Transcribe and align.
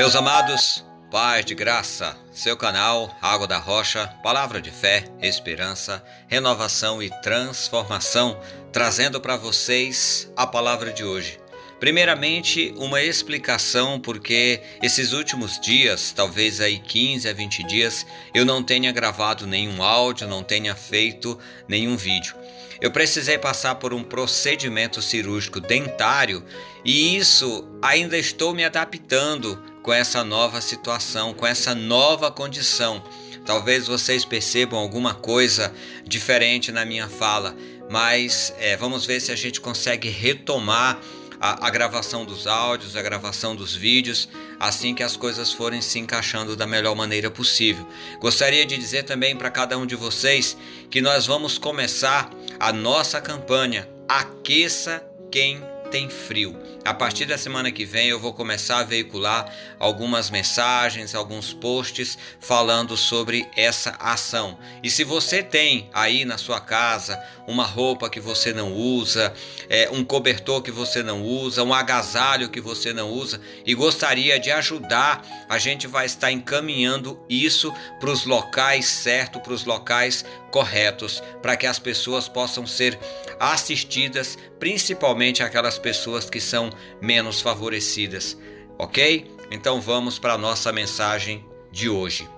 Meus 0.00 0.16
amados, 0.16 0.82
paz 1.10 1.44
de 1.44 1.54
graça, 1.54 2.16
seu 2.32 2.56
canal 2.56 3.14
Água 3.20 3.46
da 3.46 3.58
Rocha, 3.58 4.06
palavra 4.22 4.58
de 4.58 4.70
fé, 4.70 5.04
esperança, 5.20 6.02
renovação 6.26 7.02
e 7.02 7.10
transformação, 7.20 8.40
trazendo 8.72 9.20
para 9.20 9.36
vocês 9.36 10.32
a 10.34 10.46
palavra 10.46 10.90
de 10.90 11.04
hoje. 11.04 11.38
Primeiramente, 11.78 12.72
uma 12.78 13.02
explicação 13.02 14.00
porque 14.00 14.62
esses 14.82 15.12
últimos 15.12 15.60
dias, 15.60 16.12
talvez 16.12 16.62
aí 16.62 16.78
15 16.78 17.28
a 17.28 17.34
20 17.34 17.62
dias, 17.64 18.06
eu 18.32 18.46
não 18.46 18.62
tenha 18.62 18.90
gravado 18.92 19.46
nenhum 19.46 19.82
áudio, 19.82 20.26
não 20.26 20.42
tenha 20.42 20.74
feito 20.74 21.38
nenhum 21.68 21.94
vídeo. 21.94 22.34
Eu 22.80 22.90
precisei 22.90 23.36
passar 23.36 23.74
por 23.74 23.92
um 23.92 24.02
procedimento 24.02 25.02
cirúrgico 25.02 25.60
dentário 25.60 26.42
e 26.82 27.18
isso 27.18 27.68
ainda 27.82 28.16
estou 28.16 28.54
me 28.54 28.64
adaptando 28.64 29.69
com 29.82 29.92
essa 29.92 30.22
nova 30.22 30.60
situação, 30.60 31.32
com 31.34 31.46
essa 31.46 31.74
nova 31.74 32.30
condição. 32.30 33.02
Talvez 33.44 33.86
vocês 33.86 34.24
percebam 34.24 34.78
alguma 34.78 35.14
coisa 35.14 35.72
diferente 36.04 36.70
na 36.70 36.84
minha 36.84 37.08
fala, 37.08 37.56
mas 37.88 38.54
é, 38.58 38.76
vamos 38.76 39.06
ver 39.06 39.20
se 39.20 39.32
a 39.32 39.36
gente 39.36 39.60
consegue 39.60 40.08
retomar 40.08 41.00
a, 41.40 41.66
a 41.66 41.70
gravação 41.70 42.24
dos 42.24 42.46
áudios, 42.46 42.94
a 42.94 43.02
gravação 43.02 43.56
dos 43.56 43.74
vídeos, 43.74 44.28
assim 44.58 44.94
que 44.94 45.02
as 45.02 45.16
coisas 45.16 45.50
forem 45.50 45.80
se 45.80 45.98
encaixando 45.98 46.54
da 46.54 46.66
melhor 46.66 46.94
maneira 46.94 47.30
possível. 47.30 47.88
Gostaria 48.20 48.66
de 48.66 48.76
dizer 48.76 49.04
também 49.04 49.34
para 49.34 49.50
cada 49.50 49.78
um 49.78 49.86
de 49.86 49.96
vocês 49.96 50.56
que 50.90 51.00
nós 51.00 51.26
vamos 51.26 51.56
começar 51.56 52.30
a 52.58 52.72
nossa 52.72 53.20
campanha 53.20 53.88
Aqueça 54.06 55.02
Quem 55.30 55.62
tem 55.90 56.08
frio. 56.08 56.56
A 56.84 56.94
partir 56.94 57.26
da 57.26 57.36
semana 57.36 57.70
que 57.70 57.84
vem 57.84 58.08
eu 58.08 58.18
vou 58.18 58.32
começar 58.32 58.78
a 58.78 58.84
veicular 58.84 59.52
algumas 59.78 60.30
mensagens, 60.30 61.14
alguns 61.14 61.52
posts 61.52 62.16
falando 62.38 62.96
sobre 62.96 63.46
essa 63.56 63.90
ação. 63.98 64.58
E 64.82 64.88
se 64.88 65.04
você 65.04 65.42
tem 65.42 65.90
aí 65.92 66.24
na 66.24 66.38
sua 66.38 66.60
casa 66.60 67.20
uma 67.46 67.64
roupa 67.64 68.08
que 68.08 68.20
você 68.20 68.52
não 68.52 68.72
usa, 68.72 69.32
é, 69.68 69.90
um 69.90 70.04
cobertor 70.04 70.62
que 70.62 70.70
você 70.70 71.02
não 71.02 71.22
usa, 71.22 71.64
um 71.64 71.74
agasalho 71.74 72.48
que 72.48 72.60
você 72.60 72.92
não 72.92 73.10
usa 73.10 73.40
e 73.66 73.74
gostaria 73.74 74.38
de 74.38 74.50
ajudar, 74.50 75.22
a 75.48 75.58
gente 75.58 75.86
vai 75.86 76.06
estar 76.06 76.30
encaminhando 76.30 77.20
isso 77.28 77.74
para 77.98 78.10
os 78.10 78.24
locais 78.24 78.86
certos, 78.86 79.42
para 79.42 79.52
os 79.52 79.64
locais 79.64 80.24
corretos, 80.50 81.22
para 81.42 81.56
que 81.56 81.66
as 81.66 81.78
pessoas 81.78 82.28
possam 82.28 82.66
ser 82.66 82.98
assistidas, 83.38 84.36
principalmente 84.58 85.42
aquelas 85.42 85.78
pessoas 85.80 86.30
que 86.30 86.40
são 86.40 86.70
menos 87.00 87.40
favorecidas, 87.40 88.36
ok? 88.78 89.30
Então 89.50 89.80
vamos 89.80 90.18
para 90.18 90.34
a 90.34 90.38
nossa 90.38 90.72
mensagem 90.72 91.44
de 91.72 91.88
hoje. 91.88 92.28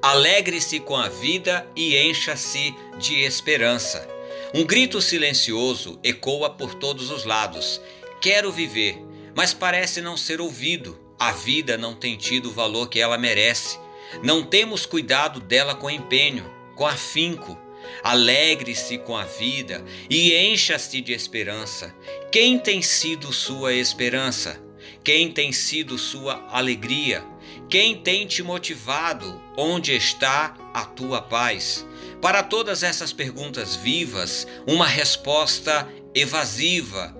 Alegre-se 0.00 0.78
com 0.78 0.96
a 0.96 1.08
vida 1.08 1.66
e 1.74 1.96
encha-se 1.96 2.72
de 2.98 3.16
esperança. 3.24 4.06
Um 4.54 4.64
grito 4.64 5.02
silencioso 5.02 5.98
ecoa 6.04 6.50
por 6.50 6.74
todos 6.74 7.10
os 7.10 7.24
lados. 7.24 7.80
Quero 8.20 8.52
viver, 8.52 8.98
mas 9.34 9.52
parece 9.52 10.00
não 10.00 10.16
ser 10.16 10.40
ouvido. 10.40 10.98
A 11.18 11.32
vida 11.32 11.76
não 11.76 11.94
tem 11.94 12.16
tido 12.16 12.48
o 12.48 12.52
valor 12.52 12.88
que 12.88 13.00
ela 13.00 13.18
merece. 13.18 13.78
Não 14.22 14.42
temos 14.42 14.86
cuidado 14.86 15.40
dela 15.40 15.74
com 15.74 15.90
empenho, 15.90 16.48
com 16.76 16.86
afinco. 16.86 17.58
Alegre-se 18.02 18.98
com 18.98 19.16
a 19.16 19.24
vida 19.24 19.84
e 20.08 20.34
encha-se 20.34 21.00
de 21.00 21.12
esperança. 21.12 21.94
Quem 22.30 22.58
tem 22.58 22.82
sido 22.82 23.32
sua 23.32 23.74
esperança? 23.74 24.60
Quem 25.04 25.30
tem 25.30 25.52
sido 25.52 25.98
sua 25.98 26.46
alegria? 26.50 27.24
Quem 27.68 27.96
tem 27.96 28.26
te 28.26 28.42
motivado? 28.42 29.40
Onde 29.56 29.92
está 29.94 30.56
a 30.72 30.84
tua 30.84 31.20
paz? 31.20 31.86
Para 32.20 32.42
todas 32.42 32.82
essas 32.82 33.12
perguntas 33.12 33.76
vivas, 33.76 34.46
uma 34.66 34.86
resposta 34.86 35.88
evasiva 36.14 37.16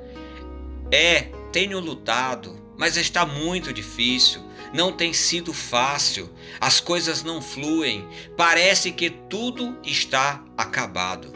é: 0.90 1.28
tenho 1.52 1.78
lutado, 1.78 2.58
mas 2.76 2.96
está 2.96 3.24
muito 3.24 3.72
difícil 3.72 4.47
não 4.72 4.92
tem 4.92 5.12
sido 5.12 5.52
fácil, 5.52 6.30
as 6.60 6.80
coisas 6.80 7.22
não 7.22 7.40
fluem, 7.40 8.08
parece 8.36 8.92
que 8.92 9.10
tudo 9.10 9.78
está 9.84 10.42
acabado. 10.56 11.32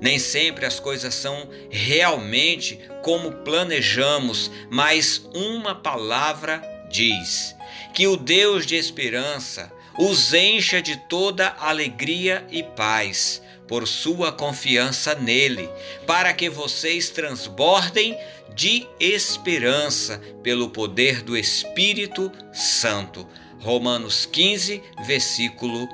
Nem 0.00 0.18
sempre 0.18 0.64
as 0.64 0.78
coisas 0.78 1.14
são 1.14 1.48
realmente 1.70 2.78
como 3.02 3.32
planejamos, 3.32 4.50
mas 4.70 5.28
uma 5.34 5.74
palavra 5.74 6.62
diz: 6.90 7.54
que 7.92 8.06
o 8.06 8.16
Deus 8.16 8.64
de 8.64 8.76
esperança 8.76 9.72
os 9.98 10.32
encha 10.32 10.80
de 10.80 10.96
toda 11.08 11.56
alegria 11.58 12.46
e 12.50 12.62
paz 12.62 13.42
por 13.68 13.86
sua 13.86 14.32
confiança 14.32 15.14
nele, 15.14 15.70
para 16.06 16.32
que 16.32 16.48
vocês 16.48 17.10
transbordem 17.10 18.18
de 18.54 18.88
esperança 18.98 20.20
pelo 20.42 20.70
poder 20.70 21.22
do 21.22 21.36
Espírito 21.36 22.32
Santo. 22.52 23.28
Romanos 23.60 24.26
15, 24.26 24.82
versículo 25.06 25.88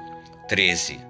13. 0.48 1.00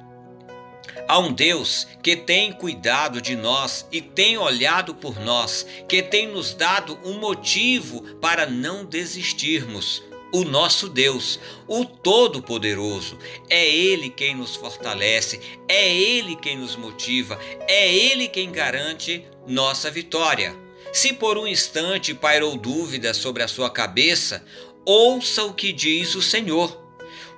Há 1.06 1.18
um 1.18 1.32
Deus 1.32 1.86
que 2.02 2.16
tem 2.16 2.50
cuidado 2.52 3.20
de 3.20 3.36
nós 3.36 3.86
e 3.92 4.00
tem 4.00 4.38
olhado 4.38 4.94
por 4.94 5.20
nós, 5.20 5.66
que 5.86 6.02
tem 6.02 6.28
nos 6.28 6.54
dado 6.54 6.98
um 7.04 7.18
motivo 7.18 8.00
para 8.20 8.46
não 8.46 8.86
desistirmos 8.86 10.02
o 10.34 10.44
nosso 10.44 10.88
Deus, 10.88 11.38
o 11.68 11.84
Todo-Poderoso. 11.84 13.16
É 13.48 13.64
Ele 13.64 14.10
quem 14.10 14.34
nos 14.34 14.56
fortalece, 14.56 15.40
é 15.68 15.88
Ele 15.88 16.34
quem 16.34 16.58
nos 16.58 16.74
motiva, 16.74 17.38
é 17.68 17.94
Ele 17.94 18.26
quem 18.26 18.50
garante 18.50 19.24
nossa 19.46 19.92
vitória. 19.92 20.52
Se 20.92 21.12
por 21.12 21.38
um 21.38 21.46
instante 21.46 22.12
pairou 22.12 22.56
dúvida 22.56 23.14
sobre 23.14 23.44
a 23.44 23.48
sua 23.48 23.70
cabeça, 23.70 24.44
ouça 24.84 25.44
o 25.44 25.54
que 25.54 25.72
diz 25.72 26.16
o 26.16 26.22
Senhor. 26.22 26.82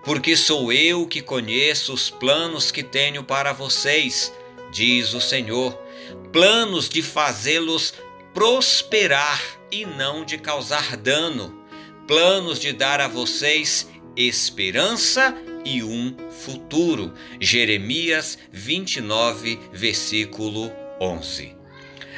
Porque 0.03 0.35
sou 0.35 0.73
eu 0.73 1.07
que 1.07 1.21
conheço 1.21 1.93
os 1.93 2.09
planos 2.09 2.71
que 2.71 2.83
tenho 2.83 3.23
para 3.23 3.53
vocês, 3.53 4.33
diz 4.73 5.13
o 5.13 5.21
Senhor, 5.21 5.75
planos 6.33 6.89
de 6.89 7.03
fazê-los 7.03 7.93
prosperar 8.33 9.43
e 9.71 9.85
não 9.85 10.25
de 10.25 10.39
causar 10.39 10.97
dano, 10.97 11.66
planos 12.07 12.61
de 12.61 12.73
dar 12.73 13.01
a 13.01 13.09
vocês 13.09 13.89
esperança 14.17 15.37
e 15.65 15.83
um 15.83 16.17
futuro. 16.31 17.13
Jeremias 17.41 18.39
29, 18.53 19.59
versículo 19.73 20.71
11. 21.01 21.55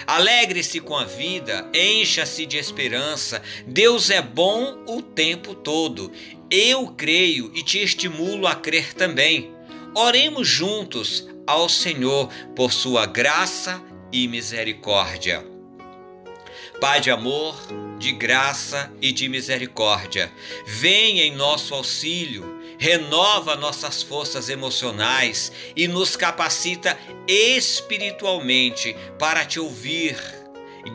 Alegre-se 0.06 0.80
com 0.80 0.96
a 0.96 1.04
vida, 1.04 1.68
encha-se 1.74 2.46
de 2.46 2.56
esperança. 2.56 3.42
Deus 3.66 4.10
é 4.10 4.22
bom 4.22 4.84
o 4.86 5.02
tempo 5.02 5.54
todo. 5.54 6.12
Eu 6.50 6.88
creio 6.88 7.52
e 7.54 7.62
te 7.62 7.82
estimulo 7.82 8.46
a 8.46 8.54
crer 8.54 8.94
também. 8.94 9.52
Oremos 9.94 10.48
juntos 10.48 11.28
ao 11.46 11.68
Senhor 11.68 12.28
por 12.54 12.72
sua 12.72 13.04
graça 13.06 13.82
e 14.12 14.28
misericórdia. 14.28 15.57
Pai 16.80 17.00
de 17.00 17.10
amor, 17.10 17.56
de 17.98 18.12
graça 18.12 18.92
e 19.02 19.10
de 19.12 19.28
misericórdia, 19.28 20.32
vem 20.66 21.20
em 21.20 21.34
nosso 21.34 21.74
auxílio 21.74 22.58
renova 22.78 23.56
nossas 23.56 24.02
forças 24.02 24.48
emocionais 24.48 25.52
e 25.74 25.88
nos 25.88 26.16
capacita 26.16 26.96
espiritualmente 27.26 28.96
para 29.18 29.44
te 29.44 29.58
ouvir. 29.58 30.16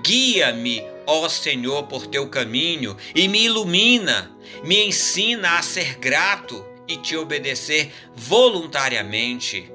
Guia-me, 0.02 0.82
ó 1.06 1.28
Senhor, 1.28 1.84
por 1.84 2.08
teu 2.08 2.28
caminho 2.30 2.96
e 3.14 3.28
me 3.28 3.44
ilumina, 3.44 4.32
me 4.64 4.88
ensina 4.88 5.58
a 5.58 5.62
ser 5.62 6.00
grato 6.00 6.66
e 6.88 6.96
te 6.98 7.18
obedecer 7.18 7.92
voluntariamente, 8.16 9.70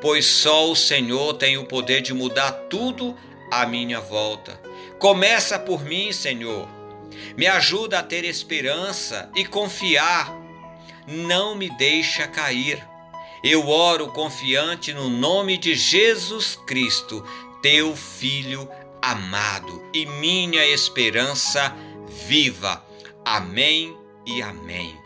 pois 0.00 0.26
só 0.26 0.70
o 0.70 0.76
Senhor 0.76 1.34
tem 1.34 1.56
o 1.56 1.64
poder 1.64 2.02
de 2.02 2.12
mudar 2.12 2.52
tudo 2.68 3.16
à 3.50 3.64
minha 3.64 4.00
volta. 4.00 4.60
Começa 4.98 5.58
por 5.58 5.84
mim, 5.84 6.12
Senhor. 6.12 6.68
Me 7.36 7.46
ajuda 7.46 7.98
a 7.98 8.02
ter 8.02 8.24
esperança 8.24 9.30
e 9.34 9.44
confiar 9.44 10.44
não 11.06 11.54
me 11.54 11.68
deixa 11.70 12.26
cair. 12.26 12.82
Eu 13.42 13.68
oro 13.68 14.08
confiante 14.08 14.92
no 14.92 15.10
nome 15.10 15.58
de 15.58 15.74
Jesus 15.74 16.58
Cristo, 16.66 17.24
teu 17.60 17.94
Filho 17.94 18.68
amado 19.02 19.82
e 19.92 20.06
minha 20.06 20.64
esperança 20.66 21.74
viva. 22.26 22.82
Amém 23.24 23.96
e 24.24 24.40
amém. 24.40 24.96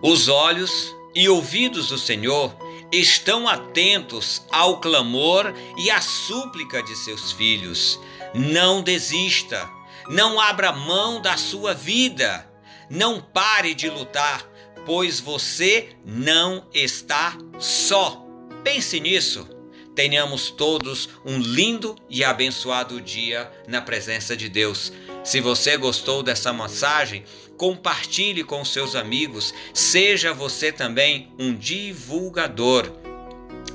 Os 0.00 0.28
olhos 0.28 0.94
e 1.14 1.28
ouvidos 1.28 1.88
do 1.88 1.98
Senhor 1.98 2.56
estão 2.90 3.46
atentos 3.46 4.42
ao 4.50 4.80
clamor 4.80 5.52
e 5.76 5.90
à 5.90 6.00
súplica 6.00 6.82
de 6.82 6.96
seus 6.96 7.32
filhos. 7.32 8.00
Não 8.34 8.82
desista, 8.82 9.68
não 10.08 10.40
abra 10.40 10.72
mão 10.72 11.20
da 11.20 11.36
sua 11.36 11.74
vida 11.74 12.48
Não 12.88 13.20
pare 13.20 13.74
de 13.74 13.88
lutar, 13.88 14.46
pois 14.84 15.18
você 15.20 15.90
não 16.04 16.66
está 16.74 17.36
só. 17.58 18.26
Pense 18.62 19.00
nisso. 19.00 19.48
Tenhamos 19.94 20.50
todos 20.50 21.08
um 21.24 21.38
lindo 21.38 21.96
e 22.08 22.24
abençoado 22.24 23.00
dia 23.00 23.50
na 23.66 23.80
presença 23.80 24.36
de 24.36 24.48
Deus. 24.48 24.92
Se 25.24 25.40
você 25.40 25.76
gostou 25.76 26.22
dessa 26.22 26.52
mensagem, 26.52 27.24
compartilhe 27.56 28.42
com 28.44 28.64
seus 28.64 28.94
amigos. 28.94 29.54
Seja 29.72 30.32
você 30.34 30.72
também 30.72 31.32
um 31.38 31.54
divulgador 31.54 32.90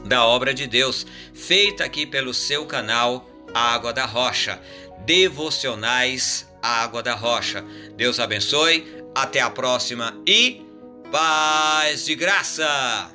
da 0.06 0.26
obra 0.26 0.54
de 0.54 0.68
Deus, 0.68 1.06
feita 1.34 1.84
aqui 1.84 2.06
pelo 2.06 2.34
seu 2.34 2.66
canal 2.66 3.28
Água 3.58 3.92
da 3.92 4.06
Rocha. 4.06 4.60
Devocionais 5.06 6.48
Água 6.62 7.02
da 7.02 7.14
Rocha. 7.14 7.64
Deus 7.96 8.20
abençoe. 8.20 8.96
Até 9.16 9.42
a 9.42 9.50
próxima 9.50 10.16
e 10.28 10.64
paz 11.12 12.06
de 12.06 12.14
graça! 12.14 13.12